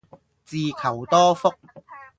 [0.43, 1.53] 自求多福